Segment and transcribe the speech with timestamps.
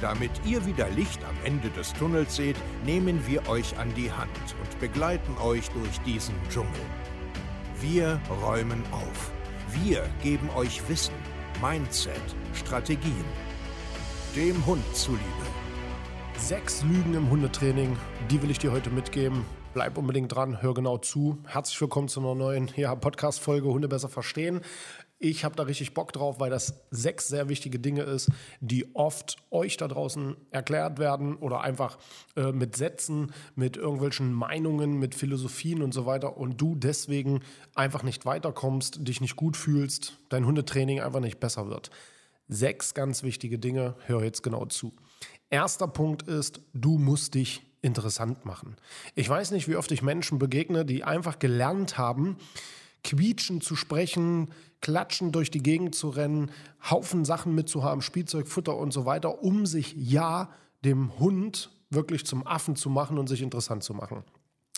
[0.00, 4.30] Damit ihr wieder Licht am Ende des Tunnels seht, nehmen wir euch an die Hand
[4.62, 6.70] und begleiten euch durch diesen Dschungel.
[7.80, 9.32] Wir räumen auf.
[9.82, 11.14] Wir geben euch Wissen,
[11.60, 12.20] Mindset,
[12.54, 13.24] Strategien.
[14.36, 15.22] Dem Hund zuliebe.
[16.36, 17.96] Sechs Lügen im Hundetraining,
[18.30, 19.44] die will ich dir heute mitgeben.
[19.74, 21.38] Bleib unbedingt dran, hör genau zu.
[21.44, 24.60] Herzlich willkommen zu einer neuen ja, Podcast-Folge Hunde besser verstehen.
[25.20, 29.36] Ich habe da richtig Bock drauf, weil das sechs sehr wichtige Dinge ist, die oft
[29.50, 31.98] euch da draußen erklärt werden oder einfach
[32.36, 37.40] äh, mit Sätzen, mit irgendwelchen Meinungen, mit Philosophien und so weiter und du deswegen
[37.74, 41.90] einfach nicht weiterkommst, dich nicht gut fühlst, dein Hundetraining einfach nicht besser wird.
[42.46, 44.94] Sechs ganz wichtige Dinge, hör jetzt genau zu.
[45.50, 48.76] Erster Punkt ist, du musst dich interessant machen.
[49.16, 52.36] Ich weiß nicht, wie oft ich Menschen begegne, die einfach gelernt haben,
[53.04, 54.48] quietschen zu sprechen,
[54.80, 56.50] klatschen durch die Gegend zu rennen,
[56.88, 60.50] Haufen Sachen mitzuhaben, Spielzeug, Futter und so weiter, um sich ja
[60.84, 64.24] dem Hund wirklich zum Affen zu machen und sich interessant zu machen.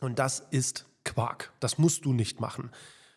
[0.00, 1.52] Und das ist Quark.
[1.60, 2.70] Das musst du nicht machen.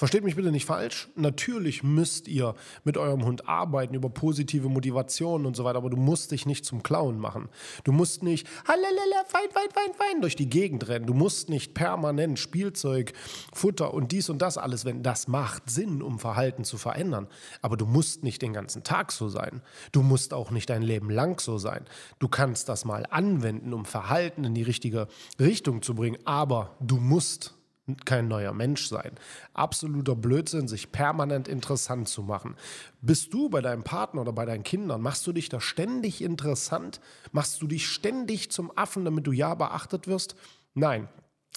[0.00, 1.10] Versteht mich bitte nicht falsch.
[1.14, 5.98] Natürlich müsst ihr mit eurem Hund arbeiten über positive Motivationen und so weiter, aber du
[5.98, 7.50] musst dich nicht zum Clown machen.
[7.84, 11.04] Du musst nicht halalala, fein, fein, fein, fein durch die Gegend rennen.
[11.04, 13.12] Du musst nicht permanent Spielzeug,
[13.52, 17.26] Futter und dies und das alles wenn Das macht Sinn, um Verhalten zu verändern.
[17.60, 19.60] Aber du musst nicht den ganzen Tag so sein.
[19.92, 21.84] Du musst auch nicht dein Leben lang so sein.
[22.20, 26.96] Du kannst das mal anwenden, um Verhalten in die richtige Richtung zu bringen, aber du
[26.96, 27.59] musst
[27.96, 29.12] kein neuer Mensch sein.
[29.54, 32.56] Absoluter Blödsinn, sich permanent interessant zu machen.
[33.00, 37.00] Bist du bei deinem Partner oder bei deinen Kindern, machst du dich da ständig interessant?
[37.32, 40.36] Machst du dich ständig zum Affen, damit du ja beachtet wirst?
[40.74, 41.08] Nein.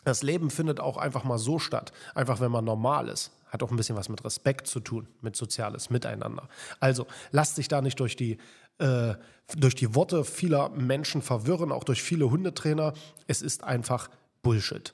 [0.05, 3.31] Das Leben findet auch einfach mal so statt, einfach wenn man normal ist.
[3.47, 6.49] Hat auch ein bisschen was mit Respekt zu tun, mit soziales Miteinander.
[6.79, 8.37] Also lass dich da nicht durch die,
[8.79, 9.13] äh,
[9.55, 12.93] durch die Worte vieler Menschen verwirren, auch durch viele Hundetrainer.
[13.27, 14.09] Es ist einfach
[14.43, 14.93] Bullshit.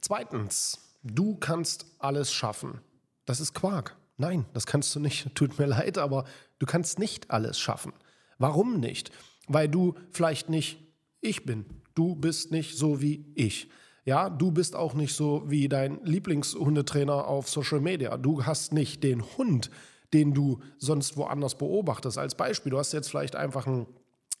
[0.00, 2.80] Zweitens, du kannst alles schaffen.
[3.24, 3.96] Das ist Quark.
[4.16, 5.28] Nein, das kannst du nicht.
[5.34, 6.24] Tut mir leid, aber
[6.60, 7.92] du kannst nicht alles schaffen.
[8.38, 9.10] Warum nicht?
[9.48, 10.78] Weil du vielleicht nicht
[11.20, 11.64] ich bin.
[11.94, 13.68] Du bist nicht so wie ich.
[14.04, 18.16] Ja, du bist auch nicht so wie dein Lieblingshundetrainer auf Social Media.
[18.16, 19.70] Du hast nicht den Hund,
[20.12, 22.16] den du sonst woanders beobachtest.
[22.16, 23.86] Als Beispiel, du hast jetzt vielleicht einfach einen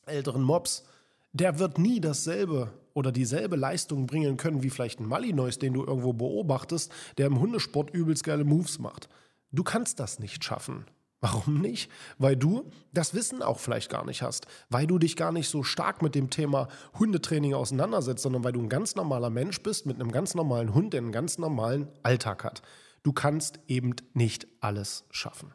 [0.06, 0.84] älteren Mops.
[1.32, 5.84] Der wird nie dasselbe oder dieselbe Leistung bringen können wie vielleicht ein Malinois, den du
[5.84, 9.08] irgendwo beobachtest, der im Hundesport übelst geile Moves macht.
[9.52, 10.86] Du kannst das nicht schaffen.
[11.20, 11.90] Warum nicht?
[12.18, 15.62] Weil du das Wissen auch vielleicht gar nicht hast, weil du dich gar nicht so
[15.62, 20.00] stark mit dem Thema Hundetraining auseinandersetzt, sondern weil du ein ganz normaler Mensch bist mit
[20.00, 22.62] einem ganz normalen Hund, der einen ganz normalen Alltag hat.
[23.02, 25.52] Du kannst eben nicht alles schaffen.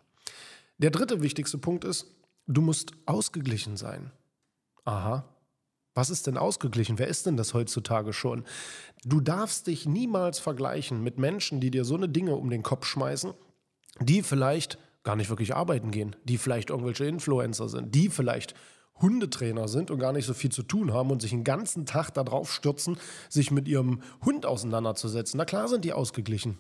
[0.78, 2.08] Der dritte wichtigste Punkt ist,
[2.48, 4.12] du musst ausgeglichen sein.
[4.84, 5.26] Aha,
[5.96, 7.00] was ist denn ausgeglichen?
[7.00, 8.44] Wer ist denn das heutzutage schon?
[9.06, 12.86] Du darfst dich niemals vergleichen mit Menschen, die dir so eine Dinge um den Kopf
[12.86, 13.34] schmeißen,
[14.02, 18.56] die vielleicht gar nicht wirklich arbeiten gehen, die vielleicht irgendwelche Influencer sind, die vielleicht
[19.02, 22.12] Hundetrainer sind und gar nicht so viel zu tun haben und sich den ganzen Tag
[22.12, 22.98] darauf stürzen,
[23.30, 25.38] sich mit ihrem Hund auseinanderzusetzen.
[25.38, 26.58] Na klar sind die ausgeglichen,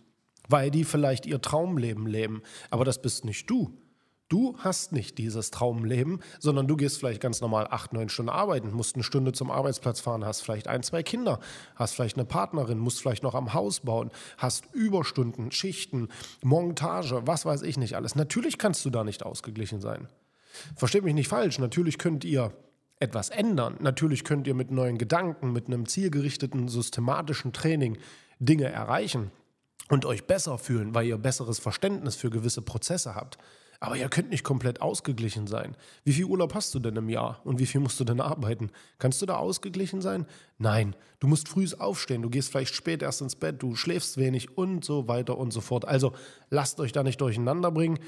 [0.47, 2.41] weil die vielleicht ihr Traumleben leben.
[2.69, 3.78] Aber das bist nicht du.
[4.27, 8.71] Du hast nicht dieses Traumleben, sondern du gehst vielleicht ganz normal acht, neun Stunden arbeiten,
[8.71, 11.39] musst eine Stunde zum Arbeitsplatz fahren, hast vielleicht ein, zwei Kinder,
[11.75, 16.09] hast vielleicht eine Partnerin, musst vielleicht noch am Haus bauen, hast Überstunden, Schichten,
[16.43, 18.15] Montage, was weiß ich nicht alles.
[18.15, 20.07] Natürlich kannst du da nicht ausgeglichen sein.
[20.75, 22.51] Versteht mich nicht falsch, natürlich könnt ihr
[22.99, 23.77] etwas ändern.
[23.79, 27.97] Natürlich könnt ihr mit neuen Gedanken, mit einem zielgerichteten, systematischen Training
[28.39, 29.31] Dinge erreichen
[29.89, 33.37] und euch besser fühlen, weil ihr besseres Verständnis für gewisse Prozesse habt.
[33.85, 35.78] Aber ihr könnt nicht komplett ausgeglichen sein.
[36.03, 38.72] Wie viel Urlaub hast du denn im Jahr und wie viel musst du denn arbeiten?
[38.97, 40.26] Kannst du da ausgeglichen sein?
[40.58, 44.58] Nein, du musst früh aufstehen, du gehst vielleicht spät erst ins Bett, du schläfst wenig
[44.58, 45.85] und so weiter und so fort.
[45.87, 46.14] Also
[46.49, 47.99] lasst euch da nicht durcheinander bringen.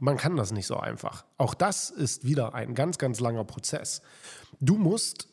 [0.00, 1.24] Man kann das nicht so einfach.
[1.36, 4.02] Auch das ist wieder ein ganz, ganz langer Prozess.
[4.60, 5.26] Du musst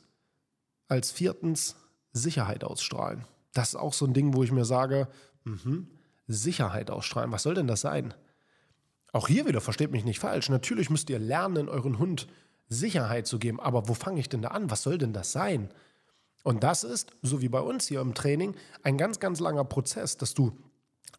[0.88, 1.76] als viertens
[2.12, 3.26] Sicherheit ausstrahlen.
[3.54, 5.08] Das ist auch so ein Ding, wo ich mir sage,
[5.44, 5.84] mh,
[6.28, 7.32] Sicherheit ausstrahlen.
[7.32, 8.16] Was soll denn das sein?
[9.12, 12.28] Auch hier wieder, versteht mich nicht falsch, natürlich müsst ihr lernen, euren Hund
[12.70, 13.60] Sicherheit zu geben.
[13.60, 14.72] Aber wo fange ich denn da an?
[14.72, 15.70] Was soll denn das sein?
[16.44, 20.18] Und das ist, so wie bei uns hier im Training, ein ganz, ganz langer Prozess,
[20.18, 20.58] dass du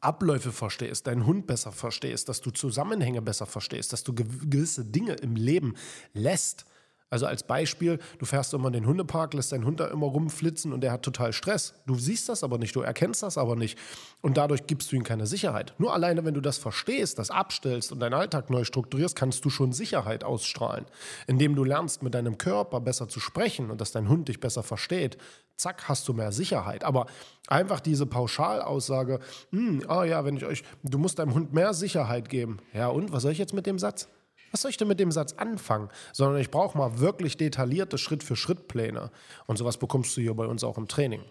[0.00, 5.14] Abläufe verstehst, deinen Hund besser verstehst, dass du Zusammenhänge besser verstehst, dass du gewisse Dinge
[5.14, 5.74] im Leben
[6.12, 6.64] lässt.
[7.12, 10.72] Also als Beispiel, du fährst immer in den Hundepark, lässt deinen Hund da immer rumflitzen
[10.72, 11.74] und der hat total Stress.
[11.84, 13.78] Du siehst das aber nicht, du erkennst das aber nicht
[14.22, 15.74] und dadurch gibst du ihm keine Sicherheit.
[15.76, 19.50] Nur alleine, wenn du das verstehst, das abstellst und deinen Alltag neu strukturierst, kannst du
[19.50, 20.86] schon Sicherheit ausstrahlen.
[21.26, 24.62] Indem du lernst, mit deinem Körper besser zu sprechen und dass dein Hund dich besser
[24.62, 25.18] versteht,
[25.56, 26.82] zack, hast du mehr Sicherheit.
[26.82, 27.04] Aber
[27.46, 29.20] einfach diese Pauschalaussage,
[29.50, 32.56] hm, ah ja, wenn ich euch, du musst deinem Hund mehr Sicherheit geben.
[32.72, 34.08] Ja und, was soll ich jetzt mit dem Satz?
[34.52, 35.88] Was soll ich denn mit dem Satz anfangen?
[36.12, 39.10] Sondern ich brauche mal wirklich detaillierte Schritt-für-Schritt-Pläne.
[39.46, 41.24] Und sowas bekommst du hier bei uns auch im Training.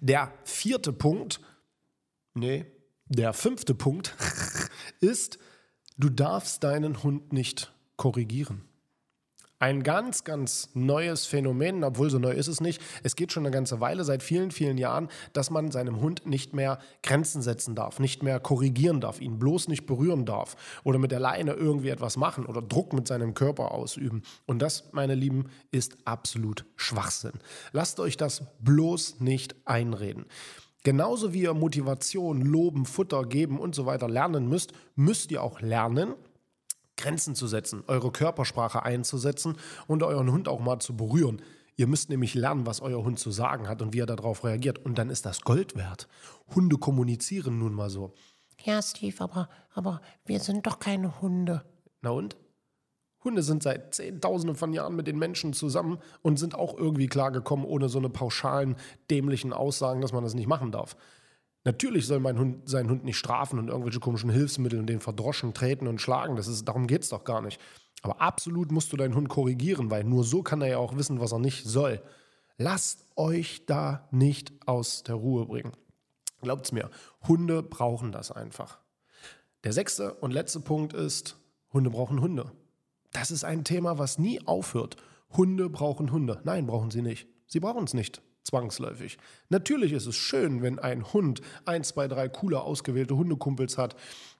[0.00, 1.40] Der vierte Punkt,
[2.34, 2.64] nee,
[3.06, 4.16] der fünfte Punkt
[5.00, 5.38] ist,
[5.98, 8.69] du darfst deinen Hund nicht korrigieren
[9.60, 12.80] ein ganz, ganz neues Phänomen, obwohl so neu ist es nicht.
[13.02, 16.54] Es geht schon eine ganze Weile, seit vielen, vielen Jahren, dass man seinem Hund nicht
[16.54, 21.12] mehr Grenzen setzen darf, nicht mehr korrigieren darf, ihn bloß nicht berühren darf oder mit
[21.12, 24.22] der Leine irgendwie etwas machen oder Druck mit seinem Körper ausüben.
[24.46, 27.34] Und das, meine Lieben, ist absolut Schwachsinn.
[27.72, 30.24] Lasst euch das bloß nicht einreden.
[30.84, 35.60] Genauso wie ihr Motivation, Loben, Futter geben und so weiter lernen müsst, müsst ihr auch
[35.60, 36.14] lernen,
[37.00, 39.56] Grenzen zu setzen, eure Körpersprache einzusetzen
[39.86, 41.42] und euren Hund auch mal zu berühren.
[41.76, 44.84] Ihr müsst nämlich lernen, was euer Hund zu sagen hat und wie er darauf reagiert.
[44.84, 46.08] Und dann ist das Gold wert.
[46.54, 48.12] Hunde kommunizieren nun mal so.
[48.64, 51.64] Ja, Steve, aber, aber wir sind doch keine Hunde.
[52.02, 52.36] Na und?
[53.24, 57.66] Hunde sind seit Zehntausenden von Jahren mit den Menschen zusammen und sind auch irgendwie klargekommen,
[57.66, 58.76] ohne so eine pauschalen,
[59.10, 60.96] dämlichen Aussagen, dass man das nicht machen darf.
[61.64, 65.52] Natürlich soll mein Hund seinen Hund nicht strafen und irgendwelche komischen Hilfsmittel und den verdroschen
[65.52, 66.36] treten und schlagen.
[66.36, 67.60] Das ist, darum geht es doch gar nicht.
[68.02, 71.20] Aber absolut musst du deinen Hund korrigieren, weil nur so kann er ja auch wissen,
[71.20, 72.02] was er nicht soll.
[72.56, 75.72] Lasst euch da nicht aus der Ruhe bringen.
[76.40, 76.88] Glaubt's mir,
[77.28, 78.78] Hunde brauchen das einfach.
[79.64, 81.36] Der sechste und letzte Punkt ist,
[81.74, 82.50] Hunde brauchen Hunde.
[83.12, 84.96] Das ist ein Thema, was nie aufhört.
[85.36, 86.40] Hunde brauchen Hunde.
[86.44, 87.28] Nein, brauchen sie nicht.
[87.46, 89.18] Sie brauchen es nicht zwangsläufig.
[89.48, 93.96] Natürlich ist es schön, wenn ein Hund ein, zwei, drei coole ausgewählte Hundekumpels hat,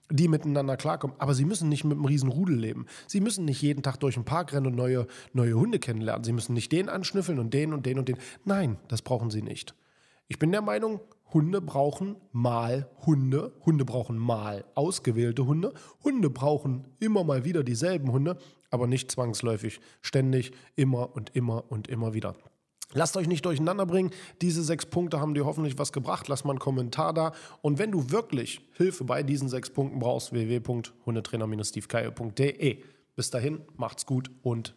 [0.09, 1.15] die miteinander klarkommen.
[1.19, 2.85] Aber sie müssen nicht mit einem riesen Rudel leben.
[3.07, 6.25] Sie müssen nicht jeden Tag durch den Park rennen und neue, neue Hunde kennenlernen.
[6.25, 8.17] Sie müssen nicht den anschnüffeln und den und den und den.
[8.43, 9.73] Nein, das brauchen sie nicht.
[10.27, 10.99] Ich bin der Meinung,
[11.33, 13.53] Hunde brauchen mal Hunde.
[13.65, 15.73] Hunde brauchen mal ausgewählte Hunde.
[16.03, 18.37] Hunde brauchen immer mal wieder dieselben Hunde,
[18.69, 19.79] aber nicht zwangsläufig.
[20.01, 22.35] Ständig, immer und immer und immer wieder.
[22.93, 24.11] Lasst euch nicht durcheinander bringen.
[24.41, 26.27] Diese sechs Punkte haben dir hoffentlich was gebracht.
[26.27, 27.31] Lass mal einen Kommentar da.
[27.61, 32.83] Und wenn du wirklich Hilfe bei diesen sechs Punkten brauchst, www.hundetrainer-stevekeier.de.
[33.15, 34.73] Bis dahin, macht's gut und